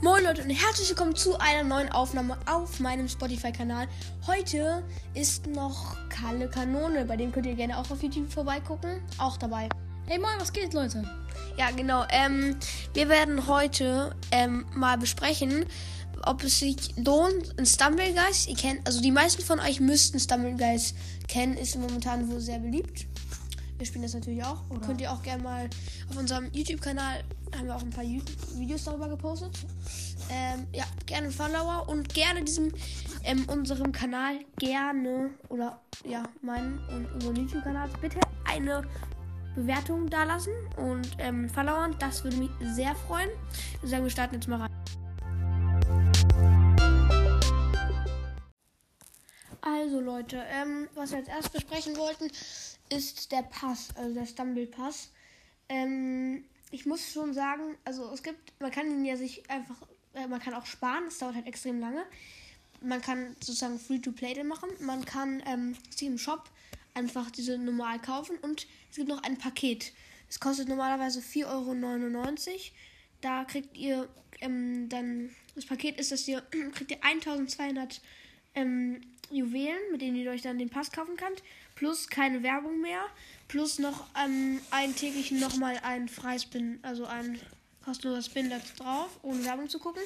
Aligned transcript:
Moin 0.00 0.22
Leute 0.22 0.42
und 0.42 0.50
herzlich 0.50 0.90
willkommen 0.90 1.16
zu 1.16 1.36
einer 1.40 1.64
neuen 1.64 1.90
Aufnahme 1.90 2.38
auf 2.46 2.78
meinem 2.78 3.08
Spotify-Kanal. 3.08 3.88
Heute 4.28 4.84
ist 5.14 5.48
noch 5.48 5.96
Kalle 6.08 6.48
Kanone, 6.48 7.04
bei 7.04 7.16
dem 7.16 7.32
könnt 7.32 7.46
ihr 7.46 7.56
gerne 7.56 7.76
auch 7.76 7.90
auf 7.90 8.00
YouTube 8.00 8.32
vorbeigucken. 8.32 9.00
Auch 9.18 9.36
dabei. 9.36 9.68
Hey 10.06 10.20
moin, 10.20 10.38
was 10.38 10.52
geht, 10.52 10.72
Leute? 10.72 11.02
Ja, 11.56 11.72
genau. 11.72 12.04
Ähm, 12.10 12.56
wir 12.94 13.08
werden 13.08 13.48
heute 13.48 14.14
ähm, 14.30 14.66
mal 14.72 14.98
besprechen, 14.98 15.66
ob 16.24 16.44
es 16.44 16.60
sich 16.60 16.94
lohnt, 16.96 17.58
ein 17.58 17.66
Stumble 17.66 18.14
Guys. 18.14 18.46
Ihr 18.46 18.54
kennt, 18.54 18.86
also 18.86 19.02
die 19.02 19.10
meisten 19.10 19.42
von 19.42 19.58
euch 19.58 19.80
müssten 19.80 20.20
Stumble 20.20 20.54
Guys 20.54 20.94
kennen, 21.26 21.56
ist 21.56 21.74
momentan 21.76 22.30
wohl 22.30 22.40
sehr 22.40 22.60
beliebt. 22.60 23.08
Wir 23.78 23.86
spielen 23.86 24.02
das 24.02 24.14
natürlich 24.14 24.42
auch. 24.44 24.68
Oder? 24.70 24.80
Könnt 24.80 25.00
ihr 25.00 25.10
auch 25.10 25.22
gerne 25.22 25.42
mal 25.42 25.70
auf 26.10 26.16
unserem 26.16 26.50
YouTube-Kanal 26.52 27.24
haben 27.56 27.66
wir 27.66 27.76
auch 27.76 27.82
ein 27.82 27.90
paar 27.90 28.04
Videos 28.04 28.84
darüber 28.84 29.08
gepostet. 29.08 29.58
Ähm, 30.30 30.66
ja, 30.72 30.84
gerne 31.06 31.30
Follower 31.30 31.88
und 31.88 32.12
gerne 32.12 32.44
diesem 32.44 32.72
ähm, 33.24 33.46
unserem 33.48 33.92
Kanal 33.92 34.40
gerne 34.58 35.30
oder 35.48 35.80
ja 36.04 36.24
meinen 36.42 36.78
und 36.88 37.10
unserem 37.14 37.36
YouTube-Kanal 37.36 37.88
bitte 38.00 38.20
eine 38.44 38.82
Bewertung 39.54 40.08
da 40.08 40.24
lassen 40.24 40.52
und 40.76 41.08
ähm, 41.18 41.48
Followern. 41.48 41.96
Das 41.98 42.22
würde 42.24 42.36
mich 42.36 42.50
sehr 42.60 42.94
freuen. 42.94 43.30
Ich 43.50 43.82
würde 43.82 43.88
sagen, 43.88 44.04
wir 44.04 44.10
starten 44.10 44.34
jetzt 44.34 44.48
mal 44.48 44.60
rein. 44.60 44.67
Also 49.70 50.00
Leute, 50.00 50.42
ähm, 50.50 50.88
was 50.94 51.10
wir 51.10 51.18
jetzt 51.18 51.28
erst 51.28 51.52
besprechen 51.52 51.94
wollten, 51.98 52.30
ist 52.88 53.30
der 53.32 53.42
Pass, 53.42 53.90
also 53.96 54.14
der 54.14 54.24
Stumble 54.24 54.66
Pass. 54.66 55.10
Ähm, 55.68 56.44
ich 56.70 56.86
muss 56.86 57.12
schon 57.12 57.34
sagen, 57.34 57.76
also 57.84 58.10
es 58.12 58.22
gibt, 58.22 58.58
man 58.60 58.70
kann 58.70 58.86
ihn 58.86 59.04
ja 59.04 59.16
sich 59.16 59.48
einfach, 59.50 59.76
äh, 60.14 60.26
man 60.26 60.40
kann 60.40 60.54
auch 60.54 60.64
sparen, 60.64 61.04
das 61.04 61.18
dauert 61.18 61.34
halt 61.34 61.46
extrem 61.46 61.80
lange. 61.80 62.02
Man 62.80 63.02
kann 63.02 63.36
sozusagen 63.40 63.78
Free-to-Play 63.78 64.34
den 64.34 64.46
machen. 64.46 64.70
Man 64.80 65.04
kann 65.04 65.42
ähm, 65.46 65.76
sich 65.90 66.08
im 66.08 66.16
Shop 66.16 66.44
einfach 66.94 67.30
diese 67.30 67.58
normal 67.58 68.00
kaufen 68.00 68.38
und 68.38 68.66
es 68.90 68.96
gibt 68.96 69.08
noch 69.08 69.22
ein 69.22 69.36
Paket. 69.36 69.92
Es 70.30 70.40
kostet 70.40 70.68
normalerweise 70.68 71.20
4,99 71.20 71.46
Euro. 71.46 72.60
Da 73.20 73.44
kriegt 73.44 73.76
ihr 73.76 74.08
ähm, 74.40 74.88
dann, 74.88 75.30
das 75.54 75.66
Paket 75.66 75.98
ist, 76.00 76.10
dass 76.10 76.26
ihr, 76.26 76.40
kriegt 76.72 76.90
ihr 76.90 77.04
1200 77.04 78.00
ähm, 78.54 79.00
Juwelen, 79.30 79.78
mit 79.92 80.00
denen 80.00 80.16
ihr 80.16 80.30
euch 80.30 80.42
dann 80.42 80.58
den 80.58 80.70
Pass 80.70 80.90
kaufen 80.90 81.16
könnt, 81.16 81.42
plus 81.74 82.08
keine 82.08 82.42
Werbung 82.42 82.80
mehr, 82.80 83.04
plus 83.46 83.78
noch 83.78 84.06
ähm, 84.16 84.60
einen 84.70 84.96
täglichen 84.96 85.38
nochmal 85.38 85.78
ein 85.82 86.08
Freispin, 86.08 86.78
also 86.82 87.04
ein 87.06 87.38
kostenloser 87.84 88.22
Spin 88.22 88.52
drauf, 88.76 89.18
ohne 89.22 89.44
Werbung 89.44 89.68
zu 89.68 89.78
gucken. 89.78 90.02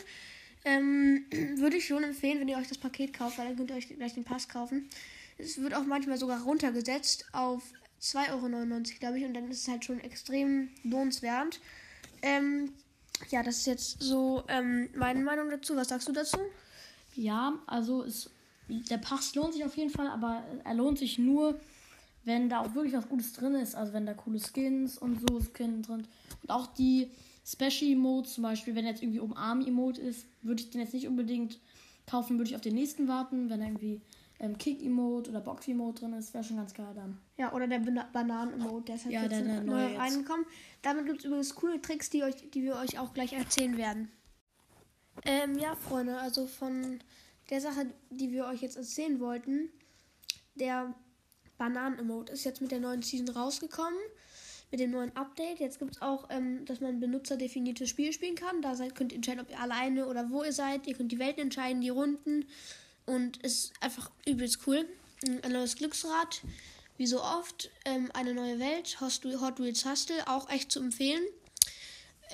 Ähm, 0.64 1.24
würde 1.56 1.76
ich 1.76 1.86
schon 1.86 2.04
empfehlen, 2.04 2.40
wenn 2.40 2.48
ihr 2.48 2.58
euch 2.58 2.68
das 2.68 2.78
Paket 2.78 3.12
kauft, 3.12 3.38
weil 3.38 3.46
dann 3.46 3.56
könnt 3.56 3.70
ihr 3.70 3.76
euch 3.76 3.88
gleich 3.88 4.14
den 4.14 4.24
Pass 4.24 4.48
kaufen. 4.48 4.88
Es 5.38 5.60
wird 5.60 5.74
auch 5.74 5.84
manchmal 5.84 6.18
sogar 6.18 6.42
runtergesetzt 6.42 7.26
auf 7.32 7.62
2,99 8.00 8.30
Euro, 8.30 8.98
glaube 9.00 9.18
ich, 9.18 9.24
und 9.24 9.34
dann 9.34 9.50
ist 9.50 9.62
es 9.62 9.68
halt 9.68 9.84
schon 9.84 10.00
extrem 10.00 10.70
lohnenswert. 10.82 11.60
Ähm, 12.22 12.72
ja, 13.30 13.42
das 13.42 13.58
ist 13.58 13.66
jetzt 13.66 13.96
so 14.00 14.44
ähm, 14.48 14.88
meine 14.94 15.20
Meinung 15.20 15.50
dazu. 15.50 15.76
Was 15.76 15.88
sagst 15.88 16.08
du 16.08 16.12
dazu? 16.12 16.38
Ja, 17.14 17.58
also 17.66 18.02
es, 18.02 18.30
der 18.68 18.98
Pass 18.98 19.34
lohnt 19.34 19.54
sich 19.54 19.64
auf 19.64 19.76
jeden 19.76 19.90
Fall, 19.90 20.08
aber 20.08 20.42
er 20.64 20.74
lohnt 20.74 20.98
sich 20.98 21.18
nur, 21.18 21.60
wenn 22.24 22.48
da 22.48 22.60
auch 22.60 22.74
wirklich 22.74 22.94
was 22.94 23.08
Gutes 23.08 23.32
drin 23.32 23.54
ist. 23.54 23.74
Also 23.74 23.92
wenn 23.92 24.06
da 24.06 24.14
coole 24.14 24.38
Skins 24.38 24.98
und 24.98 25.20
so 25.20 25.40
Skins 25.40 25.86
drin. 25.86 26.06
Und 26.42 26.50
auch 26.50 26.66
die 26.68 27.10
Special 27.44 27.92
Emotes, 27.92 28.34
zum 28.34 28.42
Beispiel, 28.42 28.74
wenn 28.74 28.86
jetzt 28.86 29.02
irgendwie 29.02 29.20
Umarm-Emote 29.20 30.00
ist, 30.00 30.26
würde 30.42 30.62
ich 30.62 30.70
den 30.70 30.80
jetzt 30.80 30.94
nicht 30.94 31.08
unbedingt 31.08 31.58
kaufen, 32.06 32.38
würde 32.38 32.50
ich 32.50 32.56
auf 32.56 32.62
den 32.62 32.74
nächsten 32.74 33.08
warten. 33.08 33.50
Wenn 33.50 33.62
irgendwie 33.62 34.00
ähm, 34.38 34.56
Kick-Emote 34.58 35.30
oder 35.30 35.40
Box-Emote 35.40 36.02
drin 36.02 36.12
ist, 36.14 36.32
wäre 36.34 36.44
schon 36.44 36.56
ganz 36.56 36.72
geil 36.74 36.92
dann. 36.94 37.18
Ja, 37.36 37.52
oder 37.52 37.66
der 37.66 37.80
Bananen-Emote, 37.80 38.84
der 38.86 38.94
ist 38.96 39.04
halt 39.04 39.14
ja, 39.14 39.22
jetzt 39.22 39.32
der, 39.32 39.42
der 39.42 39.60
neu 39.62 39.96
reingekommen. 39.96 40.46
Damit 40.82 41.06
gibt 41.06 41.20
es 41.20 41.24
übrigens 41.24 41.54
coole 41.54 41.80
Tricks, 41.82 42.10
die, 42.10 42.22
euch, 42.22 42.34
die 42.50 42.62
wir 42.62 42.76
euch 42.76 42.98
auch 42.98 43.12
gleich 43.12 43.32
erzählen 43.32 43.76
werden. 43.76 44.08
Ähm, 45.24 45.58
ja, 45.58 45.74
Freunde, 45.76 46.18
also 46.18 46.46
von 46.46 47.00
der 47.50 47.60
Sache, 47.60 47.86
die 48.10 48.32
wir 48.32 48.46
euch 48.46 48.62
jetzt 48.62 48.76
erzählen 48.76 49.20
wollten, 49.20 49.70
der 50.54 50.94
Bananen-Emote 51.58 52.32
ist 52.32 52.44
jetzt 52.44 52.60
mit 52.60 52.72
der 52.72 52.80
neuen 52.80 53.02
Season 53.02 53.28
rausgekommen. 53.28 53.98
Mit 54.70 54.80
dem 54.80 54.90
neuen 54.90 55.14
Update. 55.16 55.60
Jetzt 55.60 55.78
gibt 55.78 55.96
es 55.96 56.02
auch, 56.02 56.30
ähm, 56.30 56.64
dass 56.64 56.80
man 56.80 56.98
benutzerdefiniertes 56.98 57.90
Spiel 57.90 58.12
spielen 58.12 58.36
kann. 58.36 58.62
Da 58.62 58.74
seid, 58.74 58.94
könnt 58.94 59.12
ihr 59.12 59.16
entscheiden, 59.16 59.42
ob 59.42 59.50
ihr 59.50 59.60
alleine 59.60 60.06
oder 60.06 60.30
wo 60.30 60.42
ihr 60.44 60.52
seid. 60.52 60.86
Ihr 60.86 60.94
könnt 60.94 61.12
die 61.12 61.18
Welt 61.18 61.38
entscheiden, 61.38 61.82
die 61.82 61.90
Runden. 61.90 62.46
Und 63.04 63.36
ist 63.44 63.74
einfach 63.80 64.10
übelst 64.26 64.66
cool. 64.66 64.88
Ein 65.42 65.52
neues 65.52 65.76
Glücksrad, 65.76 66.40
wie 66.96 67.06
so 67.06 67.22
oft. 67.22 67.70
Ähm, 67.84 68.10
eine 68.14 68.32
neue 68.32 68.58
Welt. 68.58 68.98
Hot 69.00 69.60
Wheels 69.60 69.84
Hustle, 69.84 70.26
auch 70.26 70.48
echt 70.48 70.72
zu 70.72 70.80
empfehlen. 70.80 71.22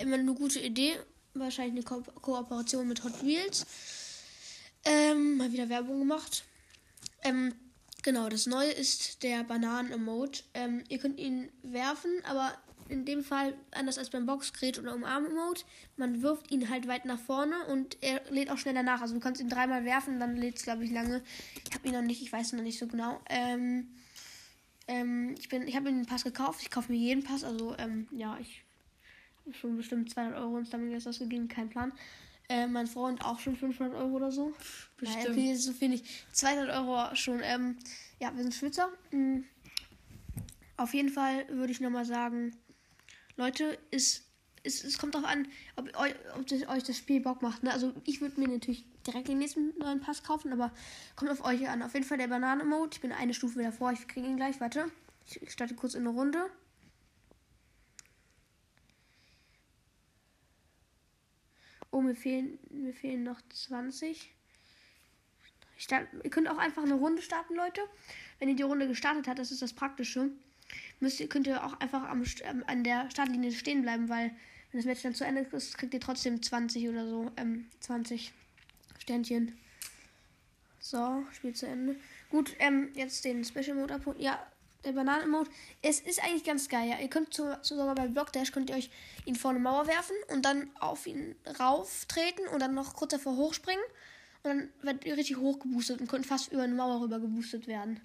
Immer 0.00 0.14
eine 0.14 0.34
gute 0.34 0.60
Idee. 0.60 0.94
Wahrscheinlich 1.38 1.86
eine 1.86 2.02
Ko 2.02 2.02
Kooperation 2.20 2.88
mit 2.88 3.04
Hot 3.04 3.24
Wheels. 3.24 3.66
Ähm, 4.84 5.36
mal 5.36 5.52
wieder 5.52 5.68
Werbung 5.68 6.00
gemacht. 6.00 6.44
Ähm, 7.22 7.54
genau, 8.02 8.28
das 8.28 8.46
Neue 8.46 8.70
ist 8.70 9.22
der 9.22 9.44
Bananen-Emote. 9.44 10.42
Ähm, 10.54 10.84
ihr 10.88 10.98
könnt 10.98 11.18
ihn 11.18 11.50
werfen, 11.62 12.10
aber 12.24 12.54
in 12.88 13.04
dem 13.04 13.22
Fall, 13.22 13.54
anders 13.72 13.98
als 13.98 14.10
beim 14.10 14.26
Boxgret 14.26 14.78
oder 14.78 14.94
Umarm-Emote, 14.94 15.64
man 15.96 16.22
wirft 16.22 16.50
ihn 16.50 16.70
halt 16.70 16.88
weit 16.88 17.04
nach 17.04 17.18
vorne 17.18 17.54
und 17.66 17.98
er 18.00 18.22
lädt 18.30 18.50
auch 18.50 18.58
schneller 18.58 18.82
nach. 18.82 19.02
Also 19.02 19.14
du 19.14 19.20
kannst 19.20 19.40
ihn 19.40 19.50
dreimal 19.50 19.84
werfen, 19.84 20.20
dann 20.20 20.36
lädt 20.36 20.56
es, 20.56 20.62
glaube 20.62 20.84
ich, 20.84 20.90
lange. 20.90 21.22
Ich 21.68 21.74
habe 21.74 21.86
ihn 21.86 21.94
noch 21.94 22.02
nicht, 22.02 22.22
ich 22.22 22.32
weiß 22.32 22.52
noch 22.54 22.62
nicht 22.62 22.78
so 22.78 22.86
genau. 22.86 23.20
Ähm, 23.28 23.88
ähm, 24.86 25.34
ich 25.38 25.52
ich 25.52 25.76
habe 25.76 25.90
ihn 25.90 25.96
den 25.96 26.06
Pass 26.06 26.24
gekauft. 26.24 26.62
Ich 26.62 26.70
kaufe 26.70 26.90
mir 26.90 26.98
jeden 26.98 27.22
Pass. 27.22 27.44
Also, 27.44 27.76
ähm, 27.78 28.08
ja, 28.10 28.38
ich 28.40 28.62
schon 29.52 29.76
bestimmt 29.76 30.10
200 30.10 30.38
Euro 30.40 30.58
ins 30.58 30.70
Dummy 30.70 30.94
ausgegeben, 30.96 31.48
kein 31.48 31.68
Plan. 31.68 31.92
Äh, 32.48 32.66
mein 32.66 32.86
Freund 32.86 33.22
auch 33.24 33.38
schon 33.38 33.56
500 33.56 33.94
Euro 33.94 34.16
oder 34.16 34.32
so. 34.32 34.54
Bestimmt. 34.96 35.24
Naja, 35.24 35.30
okay, 35.30 35.54
so 35.54 35.72
finde 35.72 35.96
ich. 35.96 36.24
200 36.32 36.74
Euro 36.76 37.14
schon. 37.14 37.40
Ähm, 37.42 37.76
ja, 38.20 38.34
wir 38.34 38.42
sind 38.42 38.54
Schwitzer. 38.54 38.88
Mhm. 39.10 39.44
Auf 40.78 40.94
jeden 40.94 41.10
Fall 41.10 41.46
würde 41.50 41.72
ich 41.72 41.80
nochmal 41.80 42.06
sagen, 42.06 42.56
Leute, 43.36 43.78
es, 43.90 44.24
es, 44.62 44.82
es 44.82 44.96
kommt 44.96 45.14
darauf 45.14 45.28
an, 45.28 45.46
ob, 45.76 45.90
ob 46.36 46.46
das, 46.46 46.66
euch 46.68 46.84
das 46.84 46.96
Spiel 46.96 47.20
Bock 47.20 47.42
macht. 47.42 47.62
Ne? 47.64 47.72
Also 47.72 47.92
ich 48.04 48.20
würde 48.20 48.40
mir 48.40 48.48
natürlich 48.48 48.84
direkt 49.06 49.28
den 49.28 49.38
nächsten 49.38 49.76
neuen 49.78 50.00
Pass 50.00 50.22
kaufen, 50.22 50.52
aber 50.52 50.72
kommt 51.16 51.30
auf 51.30 51.44
euch 51.44 51.68
an. 51.68 51.82
Auf 51.82 51.94
jeden 51.94 52.06
Fall 52.06 52.18
der 52.18 52.28
Bananen-Mode. 52.28 52.90
Ich 52.94 53.00
bin 53.00 53.12
eine 53.12 53.34
Stufe 53.34 53.58
wieder 53.58 53.72
vor. 53.72 53.92
Ich 53.92 54.08
kriege 54.08 54.26
ihn 54.26 54.36
gleich. 54.36 54.60
Warte. 54.60 54.90
Ich 55.26 55.50
starte 55.52 55.74
kurz 55.74 55.94
in 55.94 56.06
eine 56.06 56.16
Runde. 56.16 56.48
Oh, 61.90 62.00
mir 62.00 62.14
fehlen, 62.14 62.58
mir 62.70 62.92
fehlen 62.92 63.22
noch 63.22 63.40
20. 63.48 64.30
Start, 65.76 66.08
ihr 66.24 66.30
könnt 66.30 66.48
auch 66.48 66.58
einfach 66.58 66.82
eine 66.82 66.94
Runde 66.94 67.22
starten, 67.22 67.54
Leute. 67.54 67.80
Wenn 68.38 68.48
ihr 68.48 68.56
die 68.56 68.62
Runde 68.62 68.88
gestartet 68.88 69.28
habt, 69.28 69.38
das 69.38 69.52
ist 69.52 69.62
das 69.62 69.72
Praktische. 69.72 70.30
Müsst 71.00 71.20
ihr, 71.20 71.28
könnt 71.28 71.46
ihr 71.46 71.64
auch 71.64 71.78
einfach 71.80 72.08
am, 72.08 72.24
ähm, 72.42 72.64
an 72.66 72.84
der 72.84 73.10
Startlinie 73.10 73.52
stehen 73.52 73.82
bleiben, 73.82 74.08
weil 74.08 74.32
wenn 74.70 74.80
das 74.80 74.84
Match 74.86 75.02
dann 75.02 75.14
zu 75.14 75.24
Ende 75.24 75.42
ist, 75.42 75.78
kriegt 75.78 75.94
ihr 75.94 76.00
trotzdem 76.00 76.42
20 76.42 76.88
oder 76.88 77.08
so. 77.08 77.30
Ähm, 77.36 77.66
20 77.80 78.32
Sternchen. 78.98 79.56
So, 80.80 81.24
Spiel 81.32 81.54
zu 81.54 81.66
Ende. 81.66 81.96
Gut, 82.30 82.54
ähm, 82.58 82.90
jetzt 82.94 83.24
den 83.24 83.44
Special 83.44 83.76
Mode 83.76 83.94
abholen. 83.94 84.20
Ja, 84.20 84.46
der 84.88 84.94
Bananen-Mode. 84.94 85.50
Es 85.82 86.00
ist 86.00 86.22
eigentlich 86.22 86.44
ganz 86.44 86.68
geil, 86.68 86.88
ja. 86.88 86.98
Ihr 86.98 87.08
könnt 87.08 87.32
zu, 87.32 87.56
sogar 87.62 87.94
bei 87.94 88.08
Blockdash 88.08 88.52
könnt 88.52 88.70
ihr 88.70 88.76
euch 88.76 88.90
ihn 89.24 89.36
vor 89.36 89.50
eine 89.50 89.60
Mauer 89.60 89.86
werfen 89.86 90.16
und 90.30 90.44
dann 90.44 90.70
auf 90.80 91.06
ihn 91.06 91.36
rauftreten 91.60 92.48
und 92.48 92.60
dann 92.60 92.74
noch 92.74 92.94
kurz 92.94 93.12
davor 93.12 93.36
hochspringen. 93.36 93.84
Und 94.42 94.50
dann 94.50 94.68
werdet 94.82 95.04
ihr 95.04 95.16
richtig 95.16 95.36
hoch 95.38 95.58
geboostet 95.58 96.00
und 96.00 96.08
könnt 96.08 96.26
fast 96.26 96.52
über 96.52 96.62
eine 96.62 96.74
Mauer 96.74 97.00
rüber 97.00 97.20
geboostet 97.20 97.66
werden. 97.66 98.00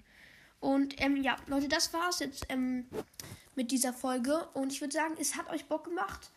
Und 0.60 1.00
ähm, 1.02 1.16
ja, 1.16 1.36
Leute, 1.46 1.68
das 1.68 1.92
war's 1.92 2.20
jetzt 2.20 2.46
ähm, 2.48 2.86
mit 3.54 3.70
dieser 3.70 3.92
Folge. 3.92 4.48
Und 4.54 4.72
ich 4.72 4.80
würde 4.80 4.94
sagen, 4.94 5.14
es 5.18 5.36
hat 5.36 5.50
euch 5.50 5.66
Bock 5.66 5.84
gemacht. 5.84 6.30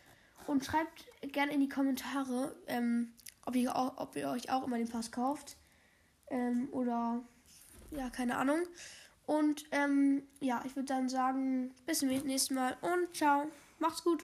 Und 0.46 0.64
schreibt 0.64 1.04
gerne 1.32 1.52
in 1.52 1.60
die 1.60 1.68
Kommentare, 1.68 2.56
ähm, 2.68 3.12
ob, 3.44 3.54
ihr 3.54 3.74
auch, 3.76 3.98
ob 3.98 4.16
ihr 4.16 4.28
euch 4.28 4.50
auch 4.50 4.66
immer 4.66 4.78
den 4.78 4.88
Pass 4.88 5.10
kauft. 5.10 5.56
Ähm, 6.30 6.68
oder 6.72 7.22
ja, 7.90 8.10
keine 8.10 8.36
Ahnung. 8.36 8.60
Und 9.28 9.66
ähm, 9.72 10.22
ja, 10.40 10.62
ich 10.64 10.74
würde 10.74 10.86
dann 10.88 11.10
sagen, 11.10 11.74
bis 11.84 11.98
zum 11.98 12.08
nächsten 12.08 12.54
Mal 12.54 12.78
und 12.80 13.14
ciao. 13.14 13.46
Macht's 13.78 14.02
gut. 14.02 14.16